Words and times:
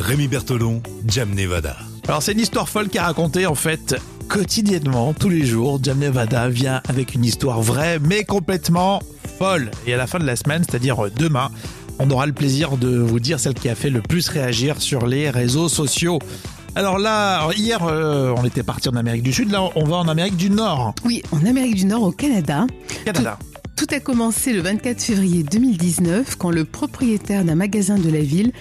Rémi 0.00 0.28
Bertolon, 0.28 0.82
Jam 1.06 1.34
Nevada. 1.34 1.76
Alors 2.08 2.22
c'est 2.22 2.32
une 2.32 2.40
histoire 2.40 2.68
folle 2.68 2.88
qui 2.88 2.96
est 2.96 3.02
racontée 3.02 3.46
en 3.46 3.54
fait 3.54 3.94
quotidiennement, 4.28 5.12
tous 5.12 5.28
les 5.28 5.44
jours. 5.44 5.78
Jam 5.82 5.98
Nevada 5.98 6.48
vient 6.48 6.80
avec 6.88 7.14
une 7.14 7.24
histoire 7.24 7.60
vraie 7.60 7.98
mais 7.98 8.24
complètement 8.24 9.02
folle. 9.38 9.70
Et 9.86 9.92
à 9.92 9.98
la 9.98 10.06
fin 10.06 10.18
de 10.18 10.24
la 10.24 10.36
semaine, 10.36 10.64
c'est-à-dire 10.66 10.96
demain, 11.14 11.50
on 11.98 12.10
aura 12.10 12.24
le 12.26 12.32
plaisir 12.32 12.78
de 12.78 12.96
vous 12.96 13.20
dire 13.20 13.38
celle 13.38 13.52
qui 13.52 13.68
a 13.68 13.74
fait 13.74 13.90
le 13.90 14.00
plus 14.00 14.28
réagir 14.30 14.80
sur 14.80 15.06
les 15.06 15.28
réseaux 15.28 15.68
sociaux. 15.68 16.18
Alors 16.74 16.98
là, 16.98 17.50
hier, 17.54 17.82
euh, 17.82 18.32
on 18.38 18.44
était 18.44 18.62
parti 18.62 18.88
en 18.88 18.96
Amérique 18.96 19.22
du 19.22 19.32
Sud. 19.32 19.50
Là, 19.50 19.68
on 19.74 19.84
va 19.84 19.96
en 19.96 20.08
Amérique 20.08 20.36
du 20.36 20.50
Nord. 20.50 20.94
Oui, 21.04 21.22
en 21.32 21.44
Amérique 21.44 21.74
du 21.74 21.84
Nord, 21.84 22.04
au 22.04 22.12
Canada. 22.12 22.66
Canada. 23.04 23.38
Tout, 23.40 23.49
tout 23.80 23.94
a 23.94 24.00
commencé 24.00 24.52
le 24.52 24.60
24 24.60 25.00
février 25.00 25.42
2019 25.42 26.36
quand 26.36 26.50
le 26.50 26.66
propriétaire 26.66 27.46
d'un 27.46 27.54
magasin 27.54 27.96
de 27.96 28.10
la 28.10 28.20
ville 28.20 28.52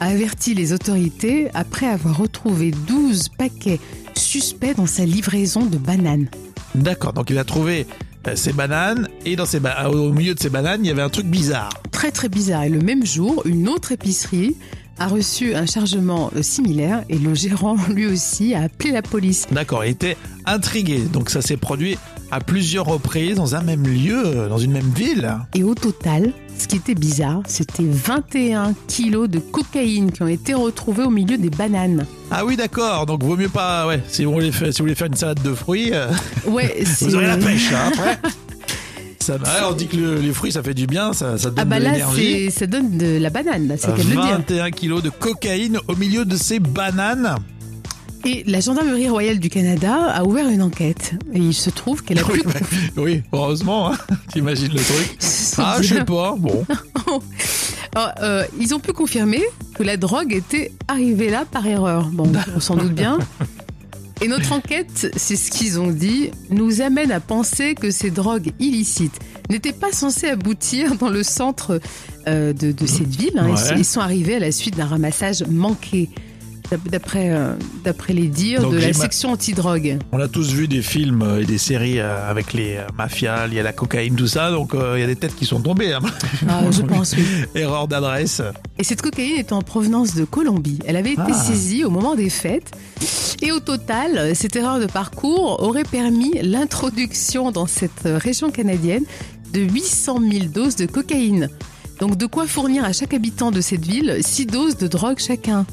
a 0.00 0.06
averti 0.06 0.54
les 0.54 0.72
autorités 0.72 1.48
après 1.52 1.84
avoir 1.84 2.16
retrouvé 2.16 2.70
12 2.70 3.28
paquets 3.36 3.78
suspects 4.14 4.74
dans 4.74 4.86
sa 4.86 5.04
livraison 5.04 5.66
de 5.66 5.76
bananes. 5.76 6.30
D'accord, 6.74 7.12
donc 7.12 7.28
il 7.28 7.36
a 7.36 7.44
trouvé 7.44 7.86
euh, 8.26 8.34
ses 8.34 8.54
bananes 8.54 9.08
et 9.26 9.36
dans 9.36 9.44
ses 9.44 9.60
ba- 9.60 9.90
au 9.90 10.10
milieu 10.10 10.34
de 10.34 10.40
ces 10.40 10.48
bananes, 10.48 10.80
il 10.82 10.88
y 10.88 10.90
avait 10.90 11.02
un 11.02 11.10
truc 11.10 11.26
bizarre. 11.26 11.68
Très 11.90 12.10
très 12.10 12.30
bizarre. 12.30 12.62
Et 12.62 12.70
le 12.70 12.80
même 12.80 13.04
jour, 13.04 13.42
une 13.44 13.68
autre 13.68 13.92
épicerie 13.92 14.56
a 15.02 15.08
reçu 15.08 15.54
un 15.56 15.66
chargement 15.66 16.30
euh, 16.36 16.42
similaire 16.42 17.02
et 17.08 17.18
le 17.18 17.34
gérant 17.34 17.76
lui 17.88 18.06
aussi 18.06 18.54
a 18.54 18.62
appelé 18.62 18.92
la 18.92 19.02
police. 19.02 19.46
D'accord, 19.50 19.84
il 19.84 19.90
était 19.90 20.16
intrigué. 20.46 21.00
Donc 21.12 21.28
ça 21.28 21.42
s'est 21.42 21.56
produit 21.56 21.98
à 22.30 22.38
plusieurs 22.38 22.86
reprises 22.86 23.34
dans 23.34 23.56
un 23.56 23.62
même 23.62 23.82
lieu, 23.82 24.22
euh, 24.24 24.48
dans 24.48 24.58
une 24.58 24.70
même 24.70 24.90
ville. 24.94 25.36
Et 25.54 25.64
au 25.64 25.74
total, 25.74 26.32
ce 26.56 26.68
qui 26.68 26.76
était 26.76 26.94
bizarre, 26.94 27.42
c'était 27.46 27.82
21 27.84 28.74
kilos 28.86 29.28
de 29.28 29.40
cocaïne 29.40 30.12
qui 30.12 30.22
ont 30.22 30.28
été 30.28 30.54
retrouvés 30.54 31.02
au 31.02 31.10
milieu 31.10 31.36
des 31.36 31.50
bananes. 31.50 32.06
Ah 32.30 32.44
oui, 32.44 32.56
d'accord. 32.56 33.04
Donc 33.06 33.24
vaut 33.24 33.36
mieux 33.36 33.48
pas. 33.48 33.88
Ouais, 33.88 34.00
si 34.08 34.24
vous 34.24 34.32
voulez 34.32 34.52
faire, 34.52 34.72
si 34.72 34.78
vous 34.78 34.84
voulez 34.84 34.94
faire 34.94 35.08
une 35.08 35.16
salade 35.16 35.42
de 35.42 35.52
fruits, 35.52 35.90
euh, 35.92 36.12
Ouais, 36.46 36.76
c'est... 36.84 37.06
vous 37.06 37.16
aurez 37.16 37.26
la 37.26 37.36
pêche 37.38 37.72
hein, 37.72 37.90
après. 37.92 38.18
Ça, 39.22 39.38
on 39.70 39.72
dit 39.72 39.86
que 39.86 39.96
le- 39.96 40.16
les 40.20 40.32
fruits 40.32 40.52
ça 40.52 40.62
fait 40.62 40.74
du 40.74 40.86
bien, 40.86 41.12
ça, 41.12 41.38
ça 41.38 41.50
donne 41.50 41.58
Ah 41.60 41.64
bah 41.64 41.78
de 41.78 41.84
l'énergie. 41.84 42.50
ça 42.50 42.66
donne 42.66 42.98
de 42.98 43.18
la 43.18 43.30
banane, 43.30 43.68
là, 43.68 43.76
c'est 43.78 43.88
le 43.88 43.92
cas 43.94 44.02
de 44.02 44.08
le 44.08 44.14
dire. 44.14 44.22
21 44.38 44.70
kilos 44.70 45.02
de 45.02 45.08
cocaïne 45.10 45.78
au 45.88 45.96
milieu 45.96 46.24
de 46.24 46.36
ces 46.36 46.58
bananes. 46.58 47.36
Et 48.24 48.44
la 48.46 48.60
gendarmerie 48.60 49.08
royale 49.08 49.40
du 49.40 49.50
Canada 49.50 49.96
a 50.14 50.22
ouvert 50.24 50.48
une 50.48 50.62
enquête. 50.62 51.14
Et 51.34 51.38
il 51.40 51.54
se 51.54 51.70
trouve 51.70 52.04
qu'elle 52.04 52.20
a 52.20 52.22
Oui, 52.30 52.38
pu... 52.38 52.46
bah, 52.46 52.52
oui, 52.98 53.22
heureusement, 53.32 53.92
hein. 53.92 53.96
t'imagines 54.32 54.72
le 54.72 54.78
truc. 54.78 55.18
Ah, 55.58 55.78
je 55.80 55.94
sais 55.94 56.04
pas, 56.04 56.36
bon. 56.38 56.64
Alors, 57.96 58.12
euh, 58.22 58.44
ils 58.60 58.74
ont 58.74 58.78
pu 58.78 58.92
confirmer 58.92 59.42
que 59.74 59.82
la 59.82 59.96
drogue 59.96 60.32
était 60.34 60.70
arrivée 60.86 61.30
là 61.30 61.44
par 61.50 61.66
erreur. 61.66 62.10
Bon, 62.12 62.30
on 62.54 62.60
s'en 62.60 62.76
doute 62.76 62.92
bien. 62.94 63.18
Et 64.22 64.28
notre 64.28 64.52
enquête, 64.52 65.10
c'est 65.16 65.36
ce 65.36 65.50
qu'ils 65.50 65.80
ont 65.80 65.90
dit, 65.90 66.30
nous 66.50 66.80
amène 66.80 67.10
à 67.10 67.20
penser 67.20 67.74
que 67.74 67.90
ces 67.90 68.10
drogues 68.10 68.52
illicites 68.60 69.18
n'étaient 69.50 69.72
pas 69.72 69.92
censées 69.92 70.28
aboutir 70.28 70.94
dans 70.96 71.08
le 71.10 71.22
centre 71.22 71.80
euh, 72.28 72.52
de, 72.52 72.70
de 72.72 72.86
cette 72.86 73.14
ville. 73.14 73.36
hein. 73.38 73.48
Ils- 73.48 73.52
Ouais. 73.72 73.78
Ils, 73.78 73.84
sont 73.84 74.00
arrivés 74.00 74.36
à 74.36 74.38
la 74.38 74.52
suite 74.52 74.76
d'un 74.76 74.86
ramassage 74.86 75.42
manqué, 75.50 76.08
d'après 76.90 77.30
euh, 77.30 77.54
d'après 77.84 78.12
les 78.12 78.28
dires 78.28 78.62
Donc 78.62 78.72
de 78.74 78.78
la 78.78 78.92
section 78.92 79.30
anti-drogue. 79.32 79.98
On 80.12 80.20
a 80.20 80.28
tous 80.28 80.52
vu 80.52 80.68
des 80.68 80.82
films 80.82 81.22
euh, 81.22 81.40
et 81.42 81.44
des 81.44 81.58
séries 81.58 81.98
euh, 82.00 82.30
avec 82.30 82.52
les 82.52 82.78
mafias, 82.96 83.46
il 83.48 83.54
y 83.54 83.60
a 83.60 83.62
la 83.62 83.72
cocaïne, 83.72 84.14
tout 84.14 84.26
ça, 84.26 84.50
donc 84.50 84.74
euh, 84.74 84.94
il 84.96 85.00
y 85.00 85.04
a 85.04 85.06
des 85.06 85.16
têtes 85.16 85.34
qui 85.36 85.44
sont 85.46 85.60
tombées. 85.60 85.92
hein. 85.92 86.00
Ah, 86.48 86.62
je 86.70 86.82
pense, 86.82 87.14
oui. 87.16 87.24
Erreur 87.54 87.88
d'adresse. 87.88 88.40
Et 88.78 88.84
cette 88.84 89.02
cocaïne 89.02 89.36
est 89.38 89.52
en 89.52 89.62
provenance 89.62 90.14
de 90.14 90.24
Colombie. 90.24 90.78
Elle 90.86 90.96
avait 90.96 91.12
été 91.12 91.22
Ah. 91.28 91.32
saisie 91.34 91.84
au 91.84 91.90
moment 91.90 92.14
des 92.14 92.30
fêtes. 92.30 92.70
Et 93.42 93.50
au 93.52 93.60
total, 93.60 94.34
cette 94.36 94.54
erreur 94.56 94.78
de 94.78 94.86
parcours 94.86 95.62
aurait 95.62 95.82
permis 95.84 96.32
l'introduction 96.42 97.50
dans 97.50 97.66
cette 97.66 98.02
région 98.04 98.50
canadienne 98.50 99.04
de 99.52 99.60
800 99.60 100.20
000 100.30 100.44
doses 100.46 100.76
de 100.76 100.86
cocaïne. 100.86 101.48
Donc 102.00 102.16
de 102.16 102.26
quoi 102.26 102.46
fournir 102.46 102.84
à 102.84 102.92
chaque 102.92 103.14
habitant 103.14 103.50
de 103.50 103.60
cette 103.60 103.84
ville 103.84 104.18
6 104.20 104.46
doses 104.46 104.76
de 104.76 104.86
drogue 104.86 105.18
chacun. 105.18 105.66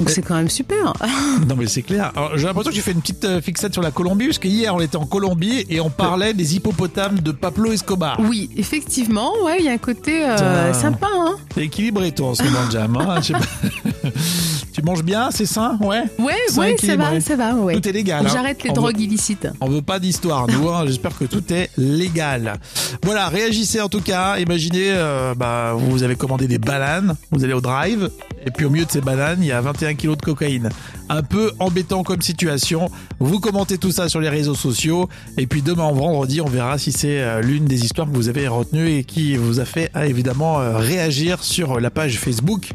Donc 0.00 0.10
c'est 0.10 0.22
quand 0.22 0.34
même 0.34 0.48
super. 0.48 0.92
Non 1.48 1.54
mais 1.56 1.66
c'est 1.66 1.82
clair. 1.82 2.12
J'ai 2.36 2.46
l'impression 2.46 2.70
que 2.70 2.76
tu 2.76 2.82
fais 2.82 2.92
une 2.92 3.00
petite 3.00 3.24
euh, 3.24 3.40
fixette 3.40 3.72
sur 3.72 3.82
la 3.82 3.90
Colombie, 3.90 4.26
parce 4.26 4.38
que 4.38 4.48
hier 4.48 4.74
on 4.74 4.80
était 4.80 4.96
en 4.96 5.06
Colombie 5.06 5.64
et 5.70 5.80
on 5.80 5.90
parlait 5.90 6.34
des 6.34 6.56
hippopotames 6.56 7.18
de 7.20 7.32
Pablo 7.32 7.72
Escobar. 7.72 8.18
Oui, 8.20 8.50
effectivement, 8.56 9.32
ouais, 9.44 9.56
il 9.60 9.64
y 9.66 9.68
a 9.68 9.72
un 9.72 9.78
côté 9.78 10.24
euh, 10.24 10.72
sympa. 10.72 11.06
Hein 11.14 11.36
T'es 11.54 11.64
équilibré 11.64 12.12
toi 12.12 12.28
en 12.28 12.34
ce 12.34 12.42
moment, 12.42 12.70
Jam. 12.70 12.96
hein, 12.96 13.16
je 13.20 13.26
sais 13.28 13.32
pas. 13.34 13.38
tu 14.72 14.82
manges 14.82 15.02
bien, 15.02 15.30
c'est 15.30 15.46
sain, 15.46 15.78
ouais 15.80 16.02
ouais, 16.18 16.34
C'est 16.48 16.58
ouais, 16.58 16.76
ça 16.78 16.96
va, 16.96 17.20
ça 17.20 17.36
va. 17.36 17.54
Ouais. 17.54 17.74
Tout 17.80 17.88
est 17.88 17.92
légal. 17.92 18.26
Hein. 18.26 18.30
J'arrête 18.32 18.62
les 18.62 18.70
On 18.70 18.74
drogues 18.74 18.96
veut- 18.96 19.02
illicites. 19.02 19.48
On 19.60 19.68
veut 19.68 19.82
pas 19.82 19.98
d'histoire, 19.98 20.46
nous. 20.48 20.68
hein. 20.68 20.84
J'espère 20.86 21.16
que 21.16 21.24
tout 21.24 21.42
est 21.52 21.70
légal. 21.76 22.54
Voilà, 23.02 23.28
réagissez 23.28 23.80
en 23.80 23.88
tout 23.88 24.00
cas. 24.00 24.38
Imaginez, 24.38 24.90
euh, 24.92 25.34
bah, 25.34 25.74
vous 25.76 26.02
avez 26.02 26.16
commandé 26.16 26.46
des 26.48 26.58
bananes, 26.58 27.16
vous 27.30 27.44
allez 27.44 27.52
au 27.52 27.60
drive, 27.60 28.10
et 28.46 28.50
puis 28.50 28.64
au 28.66 28.70
milieu 28.70 28.84
de 28.84 28.90
ces 28.90 29.00
bananes, 29.00 29.38
il 29.40 29.46
y 29.46 29.52
a 29.52 29.60
21 29.60 29.94
kilos 29.94 30.16
de 30.16 30.22
cocaïne. 30.22 30.68
Un 31.08 31.22
peu 31.22 31.52
embêtant 31.58 32.02
comme 32.04 32.22
situation. 32.22 32.90
Vous 33.18 33.40
commentez 33.40 33.78
tout 33.78 33.90
ça 33.90 34.08
sur 34.08 34.20
les 34.20 34.28
réseaux 34.28 34.54
sociaux, 34.54 35.08
et 35.36 35.46
puis 35.46 35.62
demain, 35.62 35.84
en 35.84 35.92
vendredi, 35.92 36.40
on 36.40 36.46
verra 36.48 36.78
si 36.78 36.92
c'est 36.92 37.20
euh, 37.20 37.40
l'une 37.42 37.64
des 37.64 37.84
histoires 37.84 38.08
que 38.08 38.14
vous 38.14 38.28
avez 38.28 38.46
retenues 38.48 38.90
et 38.90 39.04
qui 39.04 39.36
vous 39.36 39.60
a 39.60 39.64
fait 39.64 39.90
euh, 39.96 40.02
évidemment 40.04 40.60
euh, 40.60 40.78
réagir 40.78 41.42
sur 41.42 41.80
la 41.80 41.90
page 41.90 42.18
Facebook 42.18 42.70